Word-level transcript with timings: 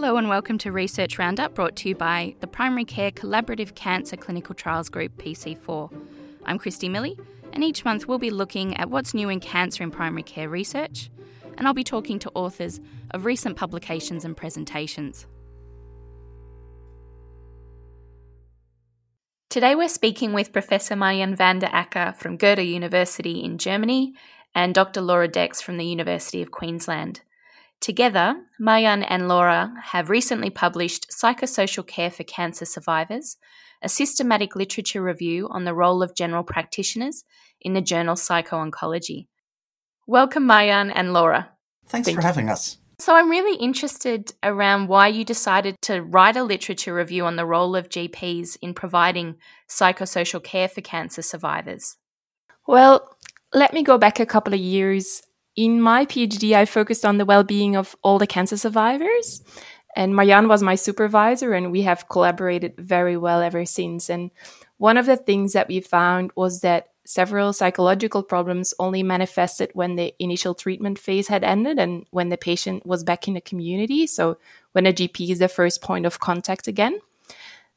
Hello 0.00 0.16
and 0.16 0.28
welcome 0.28 0.58
to 0.58 0.70
Research 0.70 1.18
Roundup 1.18 1.54
brought 1.54 1.74
to 1.74 1.88
you 1.88 1.94
by 1.96 2.36
the 2.38 2.46
Primary 2.46 2.84
Care 2.84 3.10
Collaborative 3.10 3.74
Cancer 3.74 4.16
Clinical 4.16 4.54
Trials 4.54 4.88
Group 4.88 5.16
PC4. 5.16 5.92
I'm 6.46 6.56
Christy 6.56 6.88
Millie, 6.88 7.18
and 7.52 7.64
each 7.64 7.84
month 7.84 8.06
we'll 8.06 8.20
be 8.20 8.30
looking 8.30 8.76
at 8.76 8.90
what's 8.90 9.12
new 9.12 9.28
in 9.28 9.40
cancer 9.40 9.82
in 9.82 9.90
primary 9.90 10.22
care 10.22 10.48
research, 10.48 11.10
and 11.56 11.66
I'll 11.66 11.74
be 11.74 11.82
talking 11.82 12.20
to 12.20 12.30
authors 12.36 12.78
of 13.10 13.24
recent 13.24 13.56
publications 13.56 14.24
and 14.24 14.36
presentations. 14.36 15.26
Today 19.50 19.74
we're 19.74 19.88
speaking 19.88 20.32
with 20.32 20.52
Professor 20.52 20.94
Marjan 20.94 21.36
van 21.36 21.58
der 21.58 21.70
Akker 21.70 22.14
from 22.14 22.36
Goethe 22.36 22.60
University 22.60 23.42
in 23.42 23.58
Germany 23.58 24.14
and 24.54 24.76
Dr. 24.76 25.00
Laura 25.00 25.28
Deckx 25.28 25.60
from 25.60 25.76
the 25.76 25.86
University 25.86 26.40
of 26.40 26.52
Queensland. 26.52 27.22
Together, 27.80 28.34
Marjan 28.60 29.04
and 29.08 29.28
Laura 29.28 29.72
have 29.92 30.10
recently 30.10 30.50
published 30.50 31.08
Psychosocial 31.10 31.86
Care 31.86 32.10
for 32.10 32.24
Cancer 32.24 32.64
Survivors, 32.64 33.36
a 33.82 33.88
systematic 33.88 34.56
literature 34.56 35.00
review 35.00 35.48
on 35.50 35.64
the 35.64 35.74
role 35.74 36.02
of 36.02 36.16
general 36.16 36.42
practitioners 36.42 37.24
in 37.60 37.74
the 37.74 37.80
journal 37.80 38.16
Psycho-Oncology. 38.16 39.28
Welcome, 40.08 40.48
Marjan 40.48 40.90
and 40.92 41.12
Laura. 41.12 41.50
Thanks 41.86 42.06
Thank 42.06 42.18
for 42.18 42.26
having 42.26 42.48
us. 42.48 42.78
So, 42.98 43.14
I'm 43.14 43.30
really 43.30 43.56
interested 43.58 44.32
around 44.42 44.88
why 44.88 45.06
you 45.06 45.24
decided 45.24 45.76
to 45.82 46.02
write 46.02 46.36
a 46.36 46.42
literature 46.42 46.92
review 46.92 47.26
on 47.26 47.36
the 47.36 47.46
role 47.46 47.76
of 47.76 47.88
GPs 47.88 48.58
in 48.60 48.74
providing 48.74 49.36
psychosocial 49.70 50.42
care 50.42 50.66
for 50.66 50.80
cancer 50.80 51.22
survivors. 51.22 51.96
Well, 52.66 53.16
let 53.54 53.72
me 53.72 53.84
go 53.84 53.98
back 53.98 54.18
a 54.18 54.26
couple 54.26 54.52
of 54.52 54.58
years. 54.58 55.22
In 55.58 55.82
my 55.82 56.06
PhD, 56.06 56.52
I 56.52 56.66
focused 56.66 57.04
on 57.04 57.18
the 57.18 57.24
well 57.24 57.42
being 57.42 57.74
of 57.74 57.96
all 58.04 58.20
the 58.20 58.28
cancer 58.28 58.56
survivors. 58.56 59.42
And 59.96 60.14
Marjan 60.14 60.48
was 60.48 60.62
my 60.62 60.76
supervisor, 60.76 61.52
and 61.52 61.72
we 61.72 61.82
have 61.82 62.08
collaborated 62.08 62.76
very 62.78 63.16
well 63.16 63.42
ever 63.42 63.66
since. 63.66 64.08
And 64.08 64.30
one 64.76 64.96
of 64.96 65.06
the 65.06 65.16
things 65.16 65.54
that 65.54 65.66
we 65.66 65.80
found 65.80 66.30
was 66.36 66.60
that 66.60 66.90
several 67.04 67.52
psychological 67.52 68.22
problems 68.22 68.72
only 68.78 69.02
manifested 69.02 69.72
when 69.74 69.96
the 69.96 70.14
initial 70.20 70.54
treatment 70.54 70.96
phase 70.96 71.26
had 71.26 71.42
ended 71.42 71.80
and 71.80 72.06
when 72.10 72.28
the 72.28 72.36
patient 72.36 72.86
was 72.86 73.02
back 73.02 73.26
in 73.26 73.34
the 73.34 73.40
community. 73.40 74.06
So, 74.06 74.38
when 74.70 74.86
a 74.86 74.92
GP 74.92 75.30
is 75.30 75.40
the 75.40 75.48
first 75.48 75.82
point 75.82 76.06
of 76.06 76.20
contact 76.20 76.68
again. 76.68 77.00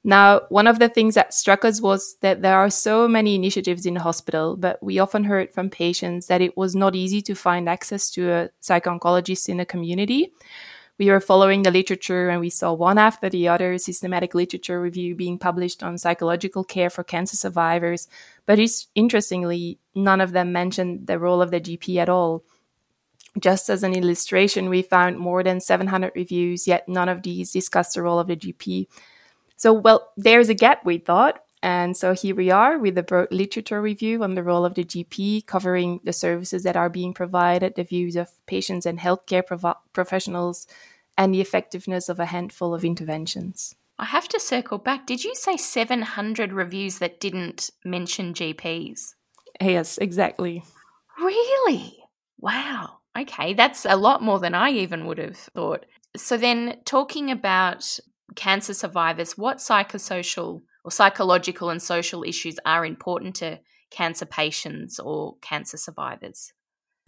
Now, 0.03 0.41
one 0.49 0.65
of 0.65 0.79
the 0.79 0.89
things 0.89 1.13
that 1.13 1.33
struck 1.33 1.63
us 1.63 1.79
was 1.79 2.15
that 2.21 2.41
there 2.41 2.57
are 2.57 2.71
so 2.71 3.07
many 3.07 3.35
initiatives 3.35 3.85
in 3.85 3.93
the 3.93 3.99
hospital, 3.99 4.57
but 4.57 4.81
we 4.81 4.97
often 4.97 5.25
heard 5.25 5.53
from 5.53 5.69
patients 5.69 6.25
that 6.27 6.41
it 6.41 6.57
was 6.57 6.75
not 6.75 6.95
easy 6.95 7.21
to 7.21 7.35
find 7.35 7.69
access 7.69 8.09
to 8.11 8.31
a 8.31 8.49
psycho 8.61 8.97
oncologist 8.97 9.47
in 9.47 9.57
the 9.57 9.65
community 9.65 10.31
we 11.01 11.09
were 11.09 11.19
following 11.19 11.63
the 11.63 11.71
literature 11.71 12.29
and 12.29 12.39
we 12.39 12.51
saw 12.51 12.73
one 12.73 12.99
after 12.99 13.27
the 13.27 13.47
other 13.47 13.79
systematic 13.79 14.35
literature 14.35 14.79
review 14.79 15.15
being 15.15 15.39
published 15.39 15.81
on 15.81 15.97
psychological 15.97 16.63
care 16.63 16.91
for 16.91 17.03
cancer 17.03 17.35
survivors. 17.35 18.07
But 18.45 18.59
interestingly, 18.93 19.79
none 19.95 20.21
of 20.21 20.31
them 20.31 20.51
mentioned 20.51 21.07
the 21.07 21.17
role 21.17 21.41
of 21.41 21.49
the 21.49 21.59
GP 21.59 21.97
at 21.97 22.07
all. 22.07 22.43
Just 23.39 23.67
as 23.67 23.81
an 23.81 23.95
illustration, 23.95 24.69
we 24.69 24.83
found 24.83 25.17
more 25.17 25.41
than 25.41 25.59
700 25.59 26.11
reviews, 26.13 26.67
yet 26.67 26.87
none 26.87 27.09
of 27.09 27.23
these 27.23 27.51
discussed 27.51 27.95
the 27.95 28.03
role 28.03 28.19
of 28.19 28.27
the 28.27 28.35
GP. 28.35 28.85
So, 29.61 29.73
well, 29.73 30.11
there's 30.17 30.49
a 30.49 30.55
gap, 30.55 30.83
we 30.85 30.97
thought. 30.97 31.43
And 31.61 31.95
so 31.95 32.15
here 32.15 32.33
we 32.33 32.49
are 32.49 32.79
with 32.79 32.97
a 32.97 33.03
broad 33.03 33.27
literature 33.29 33.79
review 33.79 34.23
on 34.23 34.33
the 34.33 34.41
role 34.41 34.65
of 34.65 34.73
the 34.73 34.83
GP, 34.83 35.45
covering 35.45 35.99
the 36.03 36.13
services 36.13 36.63
that 36.63 36.75
are 36.75 36.89
being 36.89 37.13
provided, 37.13 37.75
the 37.75 37.83
views 37.83 38.15
of 38.15 38.31
patients 38.47 38.87
and 38.87 38.97
healthcare 38.97 39.45
prov- 39.45 39.77
professionals, 39.93 40.65
and 41.15 41.31
the 41.31 41.41
effectiveness 41.41 42.09
of 42.09 42.19
a 42.19 42.25
handful 42.25 42.73
of 42.73 42.83
interventions. 42.83 43.75
I 43.99 44.05
have 44.05 44.27
to 44.29 44.39
circle 44.39 44.79
back. 44.79 45.05
Did 45.05 45.23
you 45.23 45.35
say 45.35 45.57
700 45.57 46.53
reviews 46.53 46.97
that 46.97 47.19
didn't 47.19 47.69
mention 47.85 48.33
GPs? 48.33 49.13
Yes, 49.61 49.99
exactly. 49.99 50.63
Really? 51.19 51.99
Wow. 52.39 52.97
Okay, 53.15 53.53
that's 53.53 53.85
a 53.85 53.95
lot 53.95 54.23
more 54.23 54.39
than 54.39 54.55
I 54.55 54.71
even 54.71 55.05
would 55.05 55.19
have 55.19 55.37
thought. 55.37 55.85
So, 56.17 56.35
then 56.35 56.79
talking 56.83 57.29
about 57.29 57.99
cancer 58.35 58.73
survivors, 58.73 59.37
what 59.37 59.57
psychosocial 59.57 60.61
or 60.83 60.91
psychological 60.91 61.69
and 61.69 61.81
social 61.81 62.23
issues 62.23 62.57
are 62.65 62.85
important 62.85 63.35
to 63.35 63.59
cancer 63.89 64.25
patients 64.25 64.99
or 64.99 65.35
cancer 65.41 65.77
survivors? 65.77 66.53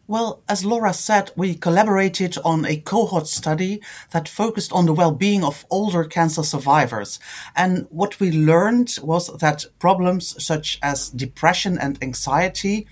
Well, 0.06 0.44
as 0.50 0.66
Laura 0.66 0.94
said, 0.94 1.32
we 1.38 1.56
collaborated 1.56 2.38
on 2.44 2.66
a 2.66 2.76
cohort 2.76 3.26
study 3.26 3.82
that 4.12 4.28
focused 4.28 4.74
on 4.74 4.86
the 4.86 4.92
well-being 4.92 5.46
of 5.46 5.66
older 5.70 6.04
cancer 6.04 6.44
survivors. 6.44 7.22
And 7.56 7.88
what 7.90 8.20
we 8.20 8.30
learned 8.30 8.98
was 9.02 9.28
that 9.38 9.66
problems 9.80 10.44
such 10.44 10.78
as 10.84 11.10
depression 11.10 11.78
and 11.78 11.98
anxiety, 12.04 12.86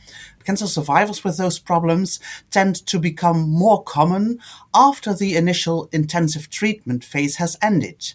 cancer 0.45 0.67
survivors 0.67 1.21
with 1.21 1.35
those 1.35 1.59
problems 1.59 2.21
tend 2.49 2.75
to 2.87 2.97
become 2.97 3.41
more 3.41 3.83
common 3.83 4.39
after 4.73 5.13
the 5.13 5.35
initial 5.35 5.89
intensive 5.91 6.49
treatment 6.49 7.03
phase 7.03 7.35
has 7.35 7.57
ended. 7.61 8.13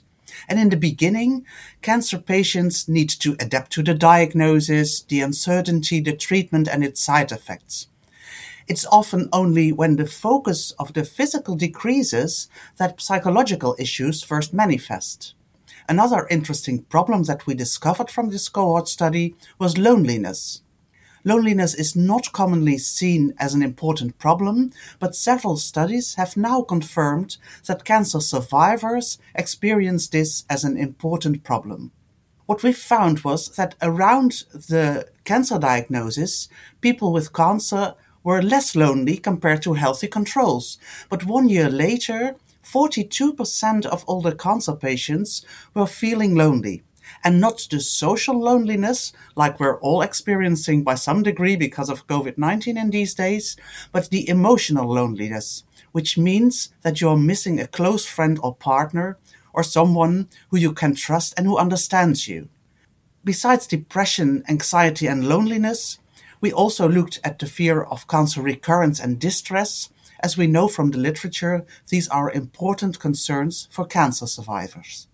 And 0.48 0.58
in 0.58 0.68
the 0.68 0.76
beginning, 0.76 1.44
cancer 1.82 2.18
patients 2.18 2.88
need 2.88 3.08
to 3.10 3.36
adapt 3.40 3.72
to 3.72 3.82
the 3.82 3.94
diagnosis, 3.94 5.02
the 5.02 5.20
uncertainty, 5.20 6.00
the 6.00 6.16
treatment, 6.16 6.68
and 6.68 6.84
its 6.84 7.00
side 7.00 7.32
effects. 7.32 7.88
It's 8.68 8.86
often 8.86 9.28
only 9.32 9.70
when 9.70 9.96
the 9.96 10.06
focus 10.06 10.72
of 10.72 10.92
the 10.92 11.04
physical 11.04 11.54
decreases 11.54 12.48
that 12.78 13.00
psychological 13.00 13.76
issues 13.78 14.24
first 14.24 14.52
manifest. 14.52 15.34
Another 15.88 16.26
interesting 16.28 16.82
problem 16.82 17.22
that 17.24 17.46
we 17.46 17.54
discovered 17.54 18.10
from 18.10 18.30
this 18.30 18.48
cohort 18.48 18.88
study 18.88 19.36
was 19.58 19.78
loneliness. 19.78 20.62
Loneliness 21.26 21.74
is 21.74 21.96
not 21.96 22.30
commonly 22.32 22.78
seen 22.78 23.34
as 23.36 23.52
an 23.52 23.60
important 23.60 24.16
problem, 24.16 24.70
but 25.00 25.16
several 25.16 25.56
studies 25.56 26.14
have 26.14 26.36
now 26.36 26.62
confirmed 26.62 27.36
that 27.66 27.84
cancer 27.84 28.20
survivors 28.20 29.18
experience 29.34 30.06
this 30.06 30.44
as 30.48 30.62
an 30.62 30.76
important 30.76 31.42
problem. 31.42 31.90
What 32.46 32.62
we 32.62 32.72
found 32.72 33.24
was 33.24 33.48
that 33.56 33.74
around 33.82 34.44
the 34.52 35.08
cancer 35.24 35.58
diagnosis, 35.58 36.48
people 36.80 37.12
with 37.12 37.32
cancer 37.32 37.94
were 38.22 38.40
less 38.40 38.76
lonely 38.76 39.16
compared 39.16 39.62
to 39.62 39.74
healthy 39.74 40.06
controls. 40.06 40.78
But 41.08 41.26
one 41.26 41.48
year 41.48 41.68
later, 41.68 42.36
42% 42.62 43.84
of 43.84 44.04
older 44.06 44.32
cancer 44.32 44.76
patients 44.76 45.44
were 45.74 45.88
feeling 45.88 46.36
lonely. 46.36 46.84
And 47.24 47.40
not 47.40 47.66
the 47.70 47.80
social 47.80 48.38
loneliness, 48.40 49.12
like 49.34 49.58
we're 49.58 49.78
all 49.80 50.02
experiencing 50.02 50.84
by 50.84 50.94
some 50.94 51.22
degree 51.22 51.56
because 51.56 51.88
of 51.88 52.06
COVID 52.06 52.38
19 52.38 52.76
in 52.76 52.90
these 52.90 53.14
days, 53.14 53.56
but 53.92 54.10
the 54.10 54.28
emotional 54.28 54.92
loneliness, 54.92 55.64
which 55.92 56.18
means 56.18 56.70
that 56.82 57.00
you're 57.00 57.16
missing 57.16 57.60
a 57.60 57.66
close 57.66 58.06
friend 58.06 58.38
or 58.42 58.54
partner 58.54 59.18
or 59.52 59.62
someone 59.62 60.28
who 60.50 60.58
you 60.58 60.72
can 60.72 60.94
trust 60.94 61.34
and 61.36 61.46
who 61.46 61.56
understands 61.56 62.28
you. 62.28 62.48
Besides 63.24 63.66
depression, 63.66 64.44
anxiety, 64.48 65.08
and 65.08 65.28
loneliness, 65.28 65.98
we 66.40 66.52
also 66.52 66.88
looked 66.88 67.18
at 67.24 67.38
the 67.38 67.46
fear 67.46 67.82
of 67.82 68.06
cancer 68.06 68.42
recurrence 68.42 69.00
and 69.00 69.18
distress. 69.18 69.88
As 70.20 70.36
we 70.36 70.46
know 70.46 70.68
from 70.68 70.90
the 70.90 70.98
literature, 70.98 71.64
these 71.88 72.08
are 72.08 72.30
important 72.30 73.00
concerns 73.00 73.66
for 73.70 73.84
cancer 73.84 74.26
survivors. 74.26 75.08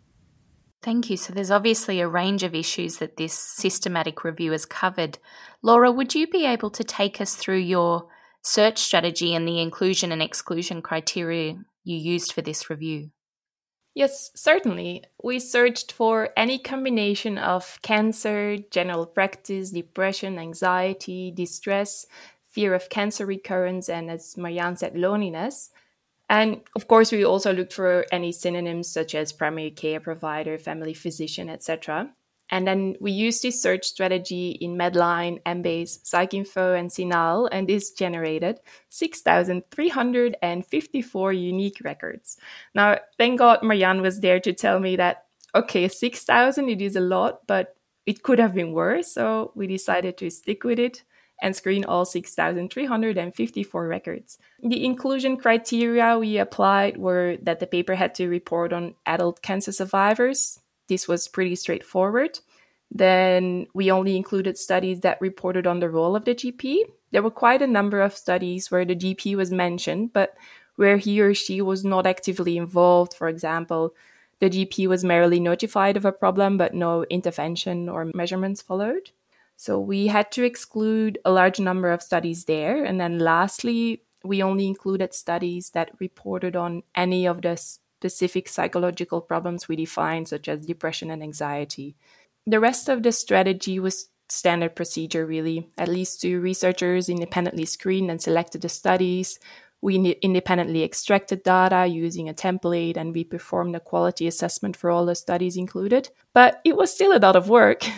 Thank 0.82 1.10
you. 1.10 1.16
So, 1.16 1.32
there's 1.32 1.50
obviously 1.52 2.00
a 2.00 2.08
range 2.08 2.42
of 2.42 2.54
issues 2.54 2.96
that 2.96 3.16
this 3.16 3.32
systematic 3.34 4.24
review 4.24 4.50
has 4.50 4.66
covered. 4.66 5.18
Laura, 5.62 5.92
would 5.92 6.14
you 6.14 6.26
be 6.26 6.44
able 6.44 6.70
to 6.70 6.82
take 6.82 7.20
us 7.20 7.36
through 7.36 7.58
your 7.58 8.08
search 8.42 8.78
strategy 8.78 9.32
and 9.34 9.46
the 9.46 9.60
inclusion 9.60 10.10
and 10.10 10.20
exclusion 10.20 10.82
criteria 10.82 11.56
you 11.84 11.96
used 11.96 12.32
for 12.32 12.42
this 12.42 12.68
review? 12.68 13.10
Yes, 13.94 14.30
certainly. 14.34 15.04
We 15.22 15.38
searched 15.38 15.92
for 15.92 16.30
any 16.36 16.58
combination 16.58 17.38
of 17.38 17.78
cancer, 17.82 18.56
general 18.70 19.06
practice, 19.06 19.70
depression, 19.70 20.38
anxiety, 20.38 21.30
distress, 21.30 22.06
fear 22.50 22.74
of 22.74 22.88
cancer 22.88 23.26
recurrence, 23.26 23.88
and 23.88 24.10
as 24.10 24.34
Marjan 24.36 24.78
said, 24.78 24.96
loneliness. 24.96 25.70
And 26.28 26.62
of 26.74 26.88
course, 26.88 27.12
we 27.12 27.24
also 27.24 27.52
looked 27.52 27.72
for 27.72 28.04
any 28.10 28.32
synonyms 28.32 28.90
such 28.90 29.14
as 29.14 29.32
primary 29.32 29.70
care 29.70 30.00
provider, 30.00 30.58
family 30.58 30.94
physician, 30.94 31.48
etc. 31.50 32.10
And 32.50 32.66
then 32.66 32.96
we 33.00 33.12
used 33.12 33.42
this 33.42 33.62
search 33.62 33.84
strategy 33.86 34.58
in 34.60 34.76
Medline, 34.76 35.40
Embase, 35.44 36.02
PsycInfo, 36.02 36.76
and 36.78 36.90
CINAHL, 36.90 37.48
and 37.50 37.66
this 37.66 37.92
generated 37.92 38.60
6,354 38.90 41.32
unique 41.32 41.80
records. 41.82 42.36
Now, 42.74 42.98
thank 43.16 43.38
God 43.38 43.62
Marjan 43.62 44.02
was 44.02 44.20
there 44.20 44.38
to 44.40 44.52
tell 44.52 44.80
me 44.80 44.96
that, 44.96 45.24
okay, 45.54 45.88
6,000, 45.88 46.68
it 46.68 46.82
is 46.82 46.94
a 46.94 47.00
lot, 47.00 47.46
but 47.46 47.74
it 48.04 48.22
could 48.22 48.38
have 48.38 48.54
been 48.54 48.72
worse. 48.72 49.10
So 49.12 49.52
we 49.54 49.66
decided 49.66 50.18
to 50.18 50.28
stick 50.28 50.64
with 50.64 50.78
it. 50.78 51.04
And 51.42 51.54
screen 51.56 51.84
all 51.84 52.04
6,354 52.04 53.86
records. 53.88 54.38
The 54.62 54.84
inclusion 54.84 55.36
criteria 55.36 56.16
we 56.16 56.38
applied 56.38 56.96
were 56.96 57.36
that 57.42 57.58
the 57.58 57.66
paper 57.66 57.96
had 57.96 58.14
to 58.14 58.28
report 58.28 58.72
on 58.72 58.94
adult 59.04 59.42
cancer 59.42 59.72
survivors. 59.72 60.60
This 60.88 61.08
was 61.08 61.28
pretty 61.28 61.56
straightforward. 61.56 62.38
Then 62.90 63.66
we 63.74 63.90
only 63.90 64.16
included 64.16 64.56
studies 64.56 65.00
that 65.00 65.20
reported 65.20 65.66
on 65.66 65.80
the 65.80 65.90
role 65.90 66.14
of 66.14 66.24
the 66.24 66.34
GP. 66.34 66.84
There 67.10 67.22
were 67.22 67.30
quite 67.30 67.60
a 67.60 67.66
number 67.66 68.00
of 68.00 68.16
studies 68.16 68.70
where 68.70 68.84
the 68.84 68.96
GP 68.96 69.34
was 69.34 69.50
mentioned, 69.50 70.12
but 70.12 70.34
where 70.76 70.96
he 70.96 71.20
or 71.20 71.34
she 71.34 71.60
was 71.60 71.84
not 71.84 72.06
actively 72.06 72.56
involved. 72.56 73.14
For 73.14 73.28
example, 73.28 73.94
the 74.38 74.48
GP 74.48 74.86
was 74.86 75.04
merely 75.04 75.40
notified 75.40 75.96
of 75.96 76.04
a 76.04 76.12
problem, 76.12 76.56
but 76.56 76.74
no 76.74 77.04
intervention 77.04 77.88
or 77.88 78.10
measurements 78.14 78.62
followed. 78.62 79.10
So 79.62 79.78
we 79.78 80.08
had 80.08 80.32
to 80.32 80.42
exclude 80.42 81.20
a 81.24 81.30
large 81.30 81.60
number 81.60 81.92
of 81.92 82.02
studies 82.02 82.46
there. 82.46 82.84
And 82.84 83.00
then 83.00 83.20
lastly, 83.20 84.02
we 84.24 84.42
only 84.42 84.66
included 84.66 85.14
studies 85.14 85.70
that 85.70 85.92
reported 86.00 86.56
on 86.56 86.82
any 86.96 87.28
of 87.28 87.42
the 87.42 87.56
specific 87.56 88.48
psychological 88.48 89.20
problems 89.20 89.68
we 89.68 89.76
defined, 89.76 90.26
such 90.26 90.48
as 90.48 90.66
depression 90.66 91.12
and 91.12 91.22
anxiety. 91.22 91.94
The 92.44 92.58
rest 92.58 92.88
of 92.88 93.04
the 93.04 93.12
strategy 93.12 93.78
was 93.78 94.08
standard 94.28 94.74
procedure, 94.74 95.24
really. 95.24 95.68
At 95.78 95.86
least 95.86 96.20
two 96.20 96.40
researchers 96.40 97.08
independently 97.08 97.64
screened 97.64 98.10
and 98.10 98.20
selected 98.20 98.62
the 98.62 98.68
studies. 98.68 99.38
We 99.80 99.94
independently 99.94 100.82
extracted 100.82 101.44
data 101.44 101.86
using 101.86 102.28
a 102.28 102.34
template 102.34 102.96
and 102.96 103.14
we 103.14 103.22
performed 103.22 103.76
a 103.76 103.80
quality 103.80 104.26
assessment 104.26 104.76
for 104.76 104.90
all 104.90 105.06
the 105.06 105.14
studies 105.14 105.56
included. 105.56 106.08
But 106.34 106.60
it 106.64 106.76
was 106.76 106.92
still 106.92 107.16
a 107.16 107.22
lot 107.22 107.36
of 107.36 107.48
work. 107.48 107.84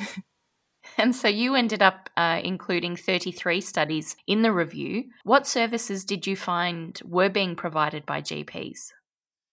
And 0.98 1.14
so 1.14 1.28
you 1.28 1.54
ended 1.54 1.82
up 1.82 2.08
uh, 2.16 2.40
including 2.44 2.96
33 2.96 3.60
studies 3.60 4.16
in 4.26 4.42
the 4.42 4.52
review. 4.52 5.04
What 5.24 5.46
services 5.46 6.04
did 6.04 6.26
you 6.26 6.36
find 6.36 7.00
were 7.04 7.28
being 7.28 7.56
provided 7.56 8.06
by 8.06 8.20
GPs? 8.20 8.92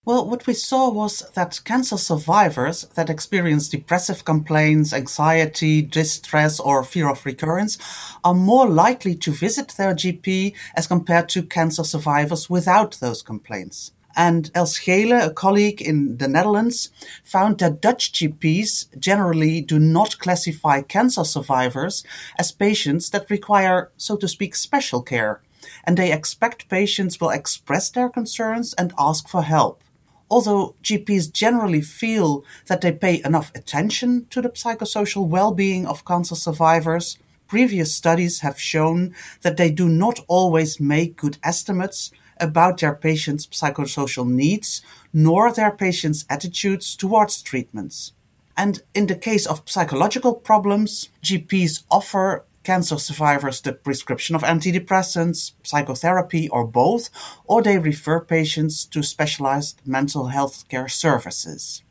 Well, 0.04 0.28
what 0.28 0.48
we 0.48 0.56
saw 0.56 0.90
was 0.90 1.30
that 1.36 1.62
cancer 1.64 1.98
survivors 1.98 2.86
that 2.96 3.10
experience 3.10 3.70
depressive 3.70 4.26
complaints, 4.26 4.94
anxiety, 4.94 5.84
distress, 5.84 6.60
or 6.60 6.84
fear 6.84 7.08
of 7.08 7.24
recurrence 7.24 7.78
are 8.24 8.34
more 8.34 8.68
likely 8.68 9.14
to 9.14 9.32
visit 9.32 9.76
their 9.78 9.94
GP 9.94 10.56
as 10.76 10.88
compared 10.88 11.30
to 11.30 11.44
cancer 11.44 11.84
survivors 11.84 12.50
without 12.50 13.00
those 13.00 13.22
complaints. 13.22 13.92
And 14.16 14.52
Els 14.54 14.80
Gele, 14.80 15.14
a 15.14 15.32
colleague 15.32 15.82
in 15.82 16.18
the 16.18 16.28
Netherlands, 16.28 16.90
found 17.24 17.60
that 17.60 17.82
Dutch 17.82 18.12
GPs 18.12 18.88
generally 19.00 19.62
do 19.62 19.80
not 19.80 20.20
classify 20.20 20.82
cancer 20.82 21.24
survivors 21.24 22.04
as 22.38 22.52
patients 22.52 23.10
that 23.12 23.30
require, 23.30 23.92
so 23.98 24.16
to 24.18 24.28
speak, 24.28 24.56
special 24.56 25.02
care, 25.02 25.42
and 25.84 25.98
they 25.98 26.12
expect 26.12 26.70
patients 26.70 27.20
will 27.20 27.30
express 27.30 27.90
their 27.90 28.10
concerns 28.10 28.74
and 28.74 28.94
ask 28.98 29.28
for 29.28 29.44
help. 29.44 29.84
Although 30.30 30.76
GPs 30.82 31.32
generally 31.32 31.82
feel 31.82 32.46
that 32.68 32.82
they 32.82 32.94
pay 32.94 33.22
enough 33.26 33.52
attention 33.54 34.28
to 34.30 34.42
the 34.42 34.50
psychosocial 34.50 35.28
well 35.28 35.52
being 35.52 35.86
of 35.86 36.06
cancer 36.06 36.36
survivors, 36.36 37.18
previous 37.48 37.94
studies 37.94 38.40
have 38.40 38.58
shown 38.58 39.14
that 39.42 39.58
they 39.58 39.70
do 39.70 39.90
not 39.90 40.22
always 40.30 40.80
make 40.80 41.18
good 41.18 41.38
estimates 41.44 42.12
about 42.42 42.80
their 42.80 42.96
patients' 42.96 43.48
psychosocial 43.48 44.28
needs 44.28 44.82
nor 45.14 45.52
their 45.52 45.72
patients' 45.72 46.26
attitudes 46.30 46.96
towards 46.96 47.42
treatments. 47.42 48.14
And 48.58 48.82
in 48.94 49.08
the 49.08 49.16
case 49.16 49.46
of 49.46 49.64
psychological 49.66 50.34
problems, 50.34 51.10
GPs 51.24 51.84
offer 51.90 52.46
cancer 52.64 52.98
survivors 52.98 53.62
the 53.62 53.74
prescription 53.74 54.36
of 54.36 54.44
antidepressants, 54.44 55.54
psychotherapy, 55.64 56.48
or 56.50 56.66
both, 56.66 57.10
or 57.46 57.62
they 57.62 57.78
refer 57.78 58.20
patients 58.20 58.86
to 58.86 59.02
specialized 59.02 59.82
mental 59.86 60.28
health 60.28 60.68
care 60.70 60.88
services 60.88 61.84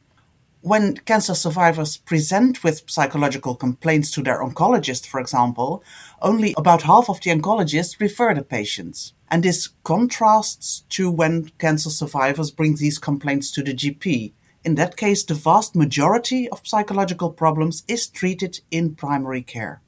when 0.63 0.97
cancer 0.99 1.35
survivors 1.35 1.97
present 1.97 2.63
with 2.63 2.83
psychological 2.87 3.55
complaints 3.55 4.11
to 4.11 4.23
their 4.23 4.43
oncologist, 4.43 5.07
for 5.07 5.19
example, 5.19 5.83
only 6.21 6.55
about 6.57 6.83
half 6.83 7.09
of 7.09 7.21
the 7.23 7.31
oncologists 7.31 7.99
refer 7.99 8.35
the 8.35 8.43
patients. 8.43 9.15
And 9.31 9.43
this 9.43 9.69
contrasts 9.85 10.81
to 10.91 11.11
when 11.11 11.51
cancer 11.59 11.89
survivors 11.89 12.51
bring 12.51 12.77
these 12.77 12.99
complaints 12.99 13.51
to 13.53 13.63
the 13.63 13.73
GP. 13.73 14.33
In 14.63 14.75
that 14.75 14.99
case, 14.99 15.25
the 15.25 15.35
vast 15.35 15.75
majority 15.75 16.47
of 16.51 16.67
psychological 16.67 17.31
problems 17.31 17.83
is 17.89 18.07
treated 18.07 18.61
in 18.71 18.95
primary 18.95 19.43
care. 19.43 19.81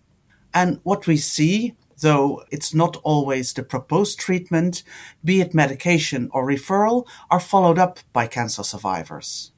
And 0.54 0.80
what 0.84 1.06
we 1.06 1.18
see, 1.18 1.74
though 2.00 2.44
it's 2.50 2.72
not 2.72 2.96
always 3.02 3.52
the 3.52 3.62
proposed 3.62 4.18
treatment, 4.18 4.84
be 5.22 5.42
it 5.42 5.54
medication 5.54 6.30
or 6.32 6.46
referral, 6.46 7.06
are 7.30 7.40
followed 7.40 7.78
up 7.78 7.98
by 8.14 8.26
cancer 8.26 8.62
survivors. 8.62 9.51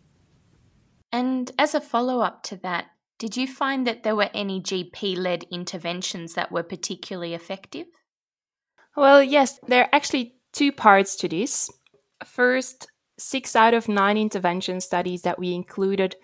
And 1.14 1.52
as 1.60 1.76
a 1.76 1.80
follow 1.80 2.22
up 2.22 2.42
to 2.44 2.56
that, 2.56 2.86
did 3.20 3.36
you 3.36 3.46
find 3.46 3.86
that 3.86 4.02
there 4.02 4.16
were 4.16 4.30
any 4.34 4.60
GP 4.60 5.16
led 5.16 5.44
interventions 5.48 6.34
that 6.34 6.50
were 6.50 6.64
particularly 6.64 7.34
effective? 7.34 7.86
Well, 8.96 9.22
yes, 9.22 9.60
there 9.68 9.84
are 9.84 9.88
actually 9.92 10.34
two 10.52 10.72
parts 10.72 11.14
to 11.18 11.28
this. 11.28 11.70
First, 12.24 12.88
six 13.16 13.54
out 13.54 13.74
of 13.74 13.88
nine 13.88 14.16
intervention 14.18 14.80
studies 14.80 15.22
that 15.22 15.38
we 15.38 15.54
included 15.54 16.16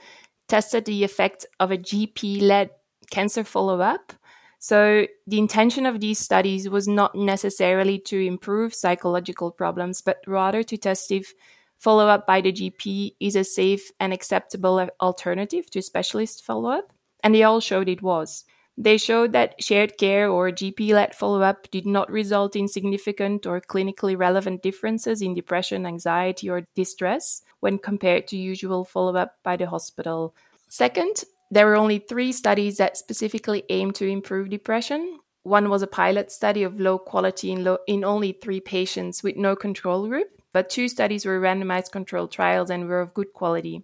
tested 0.49 0.87
the 0.87 1.05
effect 1.05 1.47
of 1.61 1.71
a 1.71 1.79
GP 1.79 2.43
led 2.43 2.71
cancer 3.13 3.45
follow 3.45 3.81
up. 3.81 4.13
So, 4.59 5.07
the 5.25 5.39
intention 5.39 5.87
of 5.87 6.01
these 6.01 6.19
studies 6.19 6.69
was 6.69 6.89
not 6.89 7.15
necessarily 7.15 8.01
to 8.07 8.19
improve 8.19 8.75
psychological 8.75 9.53
problems, 9.53 10.03
but 10.03 10.19
rather 10.27 10.65
to 10.65 10.77
test 10.77 11.13
if 11.13 11.33
follow 11.81 12.07
up 12.07 12.27
by 12.27 12.41
the 12.41 12.53
GP 12.53 13.15
is 13.19 13.35
a 13.35 13.43
safe 13.43 13.91
and 13.99 14.13
acceptable 14.13 14.89
alternative 15.01 15.69
to 15.71 15.83
specialist 15.83 16.45
follow 16.45 16.71
up, 16.71 16.93
and 17.25 17.35
they 17.35 17.43
all 17.43 17.59
showed 17.59 17.89
it 17.89 18.03
was. 18.03 18.45
They 18.77 18.99
showed 18.99 19.33
that 19.33 19.63
shared 19.63 19.99
care 19.99 20.31
or 20.31 20.51
GP 20.51 20.93
led 20.93 21.15
follow 21.15 21.43
up 21.43 21.71
did 21.71 21.87
not 21.87 22.11
result 22.11 22.55
in 22.55 22.69
significant 22.69 23.45
or 23.47 23.61
clinically 23.61 24.17
relevant 24.17 24.63
differences 24.63 25.21
in 25.21 25.35
depression, 25.35 25.85
anxiety, 25.85 26.49
or 26.49 26.65
distress 26.75 27.43
when 27.61 27.79
compared 27.79 28.27
to 28.29 28.37
usual 28.37 28.85
follow 28.85 29.17
up 29.17 29.37
by 29.43 29.57
the 29.57 29.67
hospital. 29.67 30.35
Second, 30.69 31.25
there 31.51 31.67
were 31.67 31.77
only 31.77 31.99
three 31.99 32.33
studies 32.33 32.77
that 32.77 32.97
specifically 32.97 33.65
aimed 33.71 33.97
to 33.97 34.07
improve 34.07 34.51
depression. 34.51 35.19
One 35.43 35.69
was 35.69 35.83
a 35.83 35.87
pilot 35.87 36.31
study 36.31 36.63
of 36.63 36.81
low 36.81 36.99
quality 36.99 37.51
in, 37.51 37.65
low, 37.65 37.79
in 37.87 38.05
only 38.05 38.33
three 38.33 38.61
patients 38.61 39.23
with 39.23 39.37
no 39.37 39.57
control 39.57 40.07
group 40.07 40.40
but 40.53 40.71
two 40.71 40.89
studies 40.89 41.25
were 41.25 41.41
randomized 41.41 41.93
controlled 41.93 42.33
trials 42.33 42.71
and 42.71 42.89
were 42.89 43.01
of 43.01 43.15
good 43.15 43.33
quality. 43.33 43.83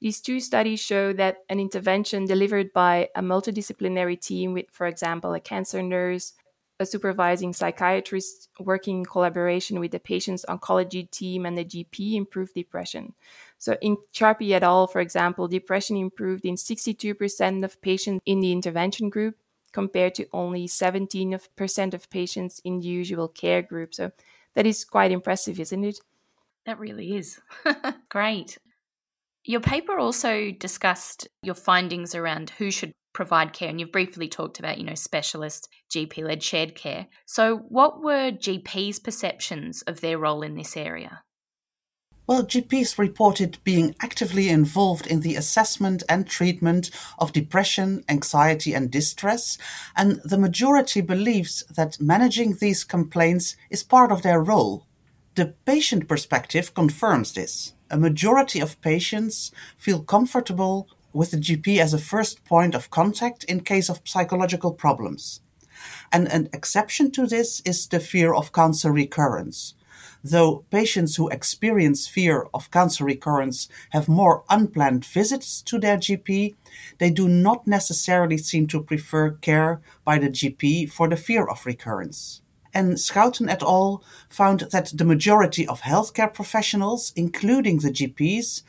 These 0.00 0.20
two 0.20 0.40
studies 0.40 0.80
show 0.80 1.12
that 1.14 1.38
an 1.48 1.60
intervention 1.60 2.26
delivered 2.26 2.72
by 2.72 3.08
a 3.14 3.22
multidisciplinary 3.22 4.20
team 4.20 4.52
with, 4.52 4.66
for 4.70 4.86
example, 4.86 5.32
a 5.32 5.40
cancer 5.40 5.82
nurse, 5.82 6.34
a 6.80 6.86
supervising 6.86 7.52
psychiatrist 7.52 8.48
working 8.58 8.98
in 8.98 9.04
collaboration 9.04 9.78
with 9.78 9.92
the 9.92 10.00
patient's 10.00 10.44
oncology 10.46 11.08
team 11.10 11.46
and 11.46 11.56
the 11.56 11.64
GP 11.64 12.14
improved 12.14 12.54
depression. 12.54 13.14
So 13.58 13.76
in 13.80 13.96
Sharpe 14.12 14.42
et 14.42 14.62
al., 14.62 14.88
for 14.88 15.00
example, 15.00 15.46
depression 15.46 15.96
improved 15.96 16.44
in 16.44 16.56
62% 16.56 17.64
of 17.64 17.80
patients 17.80 18.22
in 18.26 18.40
the 18.40 18.52
intervention 18.52 19.08
group 19.08 19.36
compared 19.72 20.14
to 20.16 20.26
only 20.32 20.66
17% 20.66 21.94
of 21.94 22.10
patients 22.10 22.60
in 22.64 22.80
the 22.80 22.86
usual 22.86 23.28
care 23.28 23.62
group. 23.62 23.94
So 23.94 24.12
that 24.54 24.66
is 24.66 24.84
quite 24.84 25.12
impressive, 25.12 25.60
isn't 25.60 25.84
it? 25.84 25.98
That 26.66 26.78
really 26.78 27.16
is. 27.16 27.40
Great. 28.08 28.58
Your 29.44 29.60
paper 29.60 29.98
also 29.98 30.50
discussed 30.52 31.28
your 31.42 31.54
findings 31.54 32.14
around 32.14 32.50
who 32.50 32.70
should 32.70 32.92
provide 33.12 33.52
care, 33.52 33.68
and 33.68 33.78
you've 33.78 33.92
briefly 33.92 34.28
talked 34.28 34.58
about, 34.58 34.78
you 34.78 34.84
know, 34.84 34.94
specialist 34.94 35.68
GP 35.94 36.24
led 36.24 36.42
shared 36.42 36.74
care. 36.74 37.06
So, 37.26 37.58
what 37.68 38.02
were 38.02 38.30
GPs' 38.30 39.02
perceptions 39.02 39.82
of 39.82 40.00
their 40.00 40.18
role 40.18 40.42
in 40.42 40.56
this 40.56 40.76
area? 40.76 41.23
Well, 42.26 42.42
GPs 42.42 42.96
reported 42.96 43.58
being 43.64 43.94
actively 44.00 44.48
involved 44.48 45.06
in 45.06 45.20
the 45.20 45.36
assessment 45.36 46.02
and 46.08 46.26
treatment 46.26 46.90
of 47.18 47.34
depression, 47.34 48.02
anxiety, 48.08 48.72
and 48.72 48.90
distress, 48.90 49.58
and 49.94 50.22
the 50.24 50.38
majority 50.38 51.02
believes 51.02 51.64
that 51.76 52.00
managing 52.00 52.54
these 52.54 52.82
complaints 52.82 53.56
is 53.68 53.82
part 53.82 54.10
of 54.10 54.22
their 54.22 54.40
role. 54.40 54.86
The 55.34 55.54
patient 55.66 56.08
perspective 56.08 56.72
confirms 56.72 57.34
this. 57.34 57.74
A 57.90 57.98
majority 57.98 58.58
of 58.58 58.80
patients 58.80 59.52
feel 59.76 60.00
comfortable 60.00 60.88
with 61.12 61.30
the 61.30 61.36
GP 61.36 61.78
as 61.78 61.92
a 61.92 61.98
first 61.98 62.42
point 62.46 62.74
of 62.74 62.88
contact 62.88 63.44
in 63.44 63.60
case 63.60 63.90
of 63.90 64.00
psychological 64.04 64.72
problems. 64.72 65.42
And 66.10 66.26
an 66.28 66.48
exception 66.54 67.10
to 67.12 67.26
this 67.26 67.60
is 67.66 67.86
the 67.86 68.00
fear 68.00 68.32
of 68.32 68.52
cancer 68.52 68.90
recurrence 68.90 69.74
Though 70.22 70.64
patients 70.70 71.16
who 71.16 71.28
experience 71.28 72.08
fear 72.08 72.46
of 72.54 72.70
cancer 72.70 73.04
recurrence 73.04 73.68
have 73.90 74.08
more 74.08 74.44
unplanned 74.48 75.04
visits 75.04 75.62
to 75.62 75.78
their 75.78 75.96
GP, 75.98 76.54
they 76.98 77.10
do 77.10 77.28
not 77.28 77.66
necessarily 77.66 78.38
seem 78.38 78.66
to 78.68 78.82
prefer 78.82 79.32
care 79.32 79.80
by 80.04 80.18
the 80.18 80.30
GP 80.30 80.90
for 80.90 81.08
the 81.08 81.16
fear 81.16 81.44
of 81.46 81.66
recurrence. 81.66 82.40
And 82.72 82.94
Schouten 82.98 83.48
et 83.48 83.62
al. 83.62 84.02
found 84.28 84.60
that 84.72 84.92
the 84.94 85.04
majority 85.04 85.66
of 85.66 85.82
healthcare 85.82 86.32
professionals, 86.32 87.12
including 87.14 87.78
the 87.78 87.90
GPs, 87.90 88.62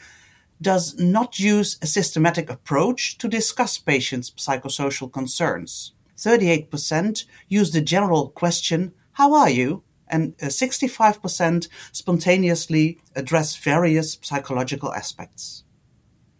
does 0.61 0.97
not 0.97 1.39
use 1.39 1.77
a 1.81 1.87
systematic 1.87 2.49
approach 2.49 3.17
to 3.17 3.27
discuss 3.27 3.77
patients' 3.77 4.31
psychosocial 4.37 5.11
concerns. 5.11 5.93
38% 6.17 7.25
use 7.49 7.71
the 7.71 7.81
general 7.81 8.29
question, 8.29 8.93
How 9.13 9.33
are 9.33 9.49
you? 9.49 9.83
And 10.07 10.35
uh, 10.41 10.47
65% 10.47 11.67
spontaneously 11.91 12.99
address 13.15 13.55
various 13.55 14.17
psychological 14.21 14.93
aspects. 14.93 15.63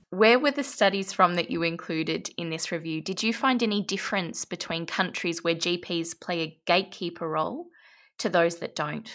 Where 0.09 0.39
were 0.39 0.51
the 0.51 0.63
studies 0.63 1.11
from 1.11 1.35
that 1.35 1.51
you 1.51 1.63
included 1.63 2.29
in 2.37 2.49
this 2.49 2.71
review? 2.71 3.01
Did 3.01 3.21
you 3.21 3.33
find 3.33 3.61
any 3.61 3.81
difference 3.81 4.45
between 4.45 4.85
countries 4.85 5.43
where 5.43 5.55
GPs 5.55 6.19
play 6.19 6.41
a 6.41 6.57
gatekeeper 6.65 7.27
role 7.27 7.67
to 8.19 8.29
those 8.29 8.57
that 8.57 8.75
don't? 8.75 9.09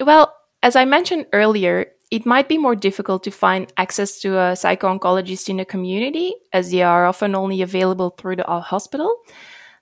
Well, 0.00 0.34
as 0.62 0.76
I 0.76 0.84
mentioned 0.84 1.26
earlier, 1.32 1.92
it 2.10 2.24
might 2.24 2.48
be 2.48 2.58
more 2.58 2.76
difficult 2.76 3.24
to 3.24 3.30
find 3.30 3.72
access 3.76 4.20
to 4.20 4.38
a 4.38 4.56
psycho-oncologist 4.56 5.48
in 5.48 5.60
a 5.60 5.64
community 5.64 6.34
as 6.52 6.70
they 6.70 6.82
are 6.82 7.06
often 7.06 7.34
only 7.34 7.62
available 7.62 8.10
through 8.10 8.36
the 8.36 8.44
hospital. 8.44 9.16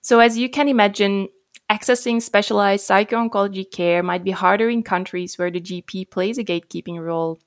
So 0.01 0.21
as 0.21 0.39
you 0.39 0.49
can 0.49 0.69
imagine, 0.69 1.29
accessing 1.75 2.23
specialized 2.23 2.87
psycho-oncology 2.87 3.69
care 3.69 4.03
might 4.03 4.23
be 4.23 4.31
harder 4.31 4.69
in 4.69 4.83
countries 4.83 5.37
where 5.37 5.51
the 5.51 5.61
GP 5.61 6.09
plays 6.09 6.39
a 6.39 6.45
gatekeeping 6.45 7.05
role. 7.05 7.41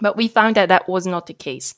But 0.00 0.16
we 0.16 0.26
found 0.28 0.56
that 0.56 0.70
that 0.70 0.88
was 0.88 1.06
not 1.06 1.26
the 1.26 1.34
case. 1.34 1.74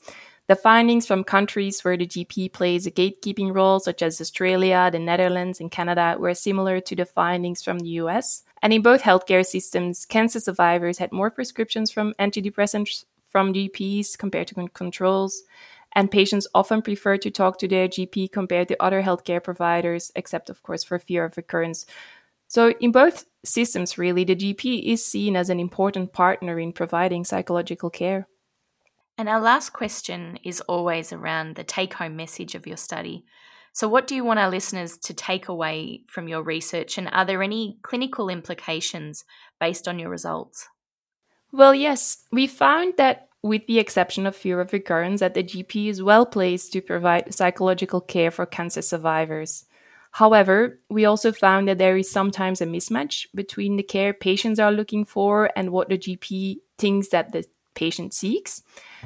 The 0.47 0.55
findings 0.55 1.05
from 1.05 1.23
countries 1.23 1.81
where 1.81 1.97
the 1.97 2.07
GP 2.07 2.53
plays 2.53 2.85
a 2.85 2.91
gatekeeping 2.91 3.53
role, 3.53 3.79
such 3.79 4.01
as 4.01 4.21
Australia, 4.21 4.89
the 4.91 4.99
Netherlands, 4.99 5.59
and 5.59 5.69
Canada, 5.69 6.15
were 6.17 6.33
similar 6.33 6.79
to 6.79 6.95
the 6.95 7.05
findings 7.05 7.61
from 7.61 7.79
the 7.79 7.89
US. 8.01 8.43
And 8.61 8.71
in 8.71 8.81
both 8.81 9.01
healthcare 9.01 9.45
systems, 9.45 10.05
cancer 10.05 10.39
survivors 10.39 10.97
had 10.97 11.11
more 11.11 11.29
prescriptions 11.29 11.91
from 11.91 12.13
antidepressants 12.19 13.05
from 13.29 13.53
GPs 13.53 14.17
compared 14.17 14.47
to 14.47 14.67
controls. 14.73 15.43
And 15.93 16.09
patients 16.09 16.47
often 16.53 16.81
prefer 16.81 17.17
to 17.17 17.29
talk 17.29 17.57
to 17.59 17.67
their 17.67 17.87
GP 17.87 18.31
compared 18.31 18.67
to 18.69 18.81
other 18.81 19.01
healthcare 19.03 19.43
providers, 19.43 20.11
except, 20.15 20.49
of 20.49 20.63
course, 20.63 20.83
for 20.83 20.99
fear 20.99 21.25
of 21.25 21.35
recurrence. 21.35 21.85
So, 22.47 22.71
in 22.79 22.91
both 22.91 23.25
systems, 23.43 23.97
really, 23.97 24.23
the 24.23 24.35
GP 24.35 24.83
is 24.83 25.05
seen 25.05 25.35
as 25.35 25.49
an 25.49 25.59
important 25.59 26.13
partner 26.13 26.59
in 26.59 26.73
providing 26.73 27.23
psychological 27.23 27.89
care. 27.89 28.27
And 29.17 29.29
our 29.29 29.39
last 29.39 29.71
question 29.71 30.39
is 30.43 30.61
always 30.61 31.13
around 31.13 31.55
the 31.55 31.63
take 31.63 31.93
home 31.93 32.15
message 32.15 32.55
of 32.55 32.65
your 32.65 32.77
study. 32.77 33.25
So, 33.73 33.87
what 33.87 34.07
do 34.07 34.15
you 34.15 34.23
want 34.23 34.39
our 34.39 34.49
listeners 34.49 34.97
to 34.97 35.13
take 35.13 35.47
away 35.47 36.03
from 36.07 36.27
your 36.27 36.43
research, 36.43 36.97
and 36.97 37.09
are 37.13 37.23
there 37.23 37.43
any 37.43 37.77
clinical 37.83 38.29
implications 38.29 39.23
based 39.59 39.87
on 39.87 39.99
your 39.99 40.09
results? 40.09 40.67
Well, 41.53 41.75
yes, 41.75 42.25
we 42.31 42.47
found 42.47 42.95
that 42.97 43.29
with 43.43 43.65
the 43.67 43.79
exception 43.79 44.25
of 44.25 44.35
fear 44.35 44.61
of 44.61 44.73
recurrence, 44.73 45.19
that 45.19 45.33
the 45.33 45.43
GP 45.43 45.87
is 45.87 46.03
well 46.03 46.25
placed 46.25 46.73
to 46.73 46.81
provide 46.81 47.33
psychological 47.33 48.01
care 48.01 48.31
for 48.31 48.45
cancer 48.45 48.81
survivors. 48.81 49.65
However, 50.11 50.79
we 50.89 51.05
also 51.05 51.31
found 51.31 51.67
that 51.67 51.77
there 51.77 51.97
is 51.97 52.11
sometimes 52.11 52.61
a 52.61 52.65
mismatch 52.65 53.27
between 53.33 53.77
the 53.77 53.83
care 53.83 54.13
patients 54.13 54.59
are 54.59 54.71
looking 54.71 55.05
for 55.05 55.49
and 55.55 55.71
what 55.71 55.89
the 55.89 55.97
GP 55.97 56.57
thinks 56.77 57.07
that 57.09 57.31
the 57.31 57.45
patient 57.73 58.13
seeks. 58.13 58.61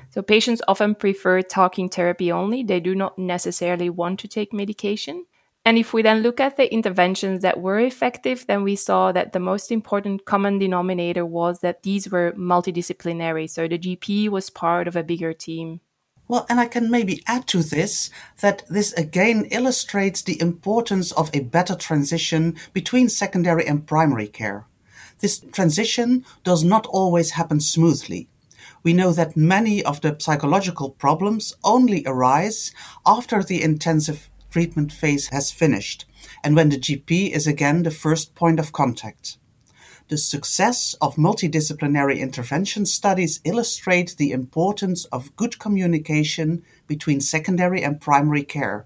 So 0.09 0.21
patients 0.21 0.61
often 0.67 0.95
prefer 0.95 1.41
talking 1.41 1.89
therapy 1.89 2.31
only. 2.31 2.63
They 2.63 2.79
do 2.79 2.95
not 2.95 3.19
necessarily 3.19 3.89
want 3.89 4.19
to 4.21 4.27
take 4.27 4.51
medication. 4.51 5.25
And 5.65 5.79
if 5.79 5.93
we 5.93 6.03
then 6.03 6.21
look 6.21 6.39
at 6.39 6.57
the 6.57 6.71
interventions 6.71 7.41
that 7.41 7.59
were 7.59 7.79
effective, 7.79 8.45
then 8.45 8.63
we 8.63 8.75
saw 8.75 9.11
that 9.11 9.33
the 9.33 9.39
most 9.39 9.71
important 9.71 10.25
common 10.25 10.59
denominator 10.59 11.25
was 11.25 11.59
that 11.61 11.81
these 11.81 12.07
were 12.09 12.33
multidisciplinary. 12.33 13.49
So 13.49 13.67
the 13.67 13.79
GP 13.79 14.29
was 14.29 14.51
part 14.51 14.87
of 14.87 14.95
a 14.95 15.03
bigger 15.03 15.33
team. 15.33 15.81
Well, 16.27 16.45
and 16.49 16.59
I 16.59 16.67
can 16.67 16.91
maybe 16.91 17.23
add 17.27 17.47
to 17.47 17.63
this 17.63 18.11
that 18.41 18.63
this 18.69 18.93
again 18.93 19.45
illustrates 19.51 20.21
the 20.21 20.39
importance 20.39 21.11
of 21.13 21.31
a 21.33 21.41
better 21.41 21.75
transition 21.75 22.55
between 22.73 23.09
secondary 23.09 23.65
and 23.65 23.87
primary 23.87 24.27
care. 24.27 24.67
This 25.19 25.39
transition 25.39 26.25
does 26.43 26.63
not 26.63 26.85
always 26.87 27.31
happen 27.31 27.59
smoothly 27.59 28.27
we 28.85 28.93
know 28.93 29.11
that 29.11 29.35
many 29.35 29.83
of 29.83 30.01
the 30.01 30.15
psychological 30.19 30.91
problems 30.91 31.55
only 31.63 32.03
arise 32.05 32.71
after 33.03 33.41
the 33.41 33.63
intensive 33.63 34.29
treatment 34.55 34.89
phase 34.89 35.27
has 35.33 35.51
finished 35.51 36.05
and 36.41 36.55
when 36.55 36.69
the 36.69 36.79
GP 36.79 37.29
is 37.31 37.45
again 37.45 37.83
the 37.83 37.91
first 37.91 38.35
point 38.35 38.57
of 38.57 38.71
contact. 38.71 39.37
The 40.07 40.17
success 40.17 40.95
of 41.01 41.17
multidisciplinary 41.17 42.19
intervention 42.19 42.85
studies 42.85 43.41
illustrate 43.43 44.15
the 44.15 44.31
importance 44.31 45.03
of 45.11 45.35
good 45.35 45.59
communication 45.59 46.63
between 46.87 47.19
secondary 47.19 47.83
and 47.83 47.99
primary 47.99 48.43
care. 48.43 48.85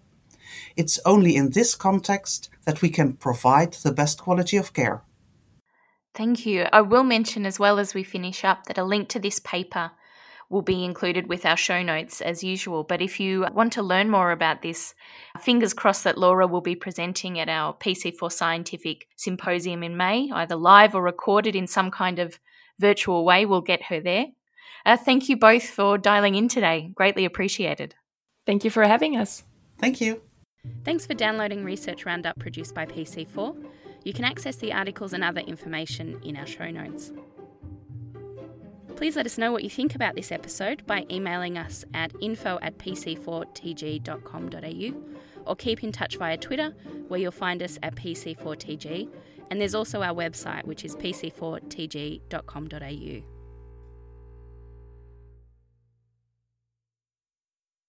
It's 0.76 0.98
only 1.06 1.36
in 1.36 1.52
this 1.52 1.76
context 1.76 2.50
that 2.66 2.82
we 2.82 2.90
can 2.90 3.14
provide 3.14 3.74
the 3.74 3.94
best 3.94 4.20
quality 4.20 4.58
of 4.58 4.74
care. 4.74 5.04
Thank 6.16 6.48
you. 6.48 6.66
I 6.74 6.82
will 6.82 7.04
mention 7.04 7.46
as 7.46 7.60
well 7.60 7.78
as 7.78 7.94
we 7.94 8.02
finish 8.02 8.44
up 8.44 8.66
that 8.66 8.80
a 8.80 8.84
link 8.84 9.08
to 9.10 9.20
this 9.20 9.40
paper 9.40 9.92
will 10.50 10.62
be 10.63 10.84
included 10.84 11.27
with 11.27 11.46
our 11.46 11.56
show 11.56 11.82
notes 11.84 12.22
as 12.22 12.44
usual. 12.44 12.84
But 12.84 13.01
if 13.01 13.20
you 13.20 13.46
want 13.53 13.72
to 13.74 13.84
learn 13.84 14.10
more 14.10 14.32
about 14.32 14.62
this, 14.62 14.96
fingers 15.39 15.74
crossed 15.74 16.03
that 16.03 16.18
Laura 16.18 16.48
will 16.48 16.62
be 16.62 16.75
presenting 16.75 17.39
at 17.39 17.50
our 17.50 17.74
PC4 17.74 18.32
Scientific 18.32 19.08
Symposium 19.15 19.84
in 19.84 19.96
May, 19.96 20.29
either 20.34 20.56
live 20.56 20.96
or 20.96 21.03
recorded 21.03 21.56
in 21.56 21.68
some 21.68 21.91
kind 21.91 22.18
of 22.18 22.39
virtual 22.79 23.24
way. 23.24 23.46
We'll 23.46 23.62
get 23.62 23.84
her 23.84 24.00
there. 24.00 24.27
Uh, 24.86 24.98
thank 24.98 25.29
you 25.29 25.38
both 25.38 25.63
for 25.63 25.98
dialing 25.98 26.36
in 26.36 26.48
today. 26.48 26.91
Greatly 26.96 27.25
appreciated. 27.25 27.96
Thank 28.46 28.63
you 28.63 28.72
for 28.72 28.84
having 28.84 29.15
us. 29.15 29.44
Thank 29.77 30.01
you. 30.01 30.22
Thanks 30.84 31.06
for 31.06 31.13
downloading 31.13 31.63
Research 31.63 32.06
Roundup 32.06 32.39
produced 32.39 32.74
by 32.74 32.86
PC4. 32.86 33.56
You 34.03 34.13
can 34.13 34.25
access 34.25 34.56
the 34.56 34.74
articles 34.74 35.13
and 35.13 35.24
other 35.24 35.41
information 35.41 36.20
in 36.24 36.38
our 36.38 36.48
show 36.48 36.70
notes. 36.72 37.12
Please 39.00 39.15
let 39.15 39.25
us 39.25 39.38
know 39.38 39.53
what 39.53 39.63
you 39.63 39.70
think 39.70 39.96
about 39.96 40.15
this 40.15 40.29
episode 40.29 40.86
by 40.86 41.06
emailing 41.10 41.58
us 41.58 41.86
at 41.94 42.12
info 42.20 42.60
at 42.62 42.77
pc4tg.com.au 42.79 45.50
or 45.50 45.56
keep 45.56 45.86
in 45.86 45.94
touch 45.94 46.18
via 46.18 46.36
Twitter, 46.36 46.75
where 47.08 47.18
you'll 47.18 47.32
find 47.32 47.63
us 47.63 47.79
at 47.82 47.96
pc4tg. 47.96 49.10
And 49.50 49.62
there's 49.62 49.74
also 49.74 50.01
our 50.01 50.13
website, 50.13 50.65
which 50.65 50.84
is 50.84 50.98
pc4tg.com.au. 50.98 53.38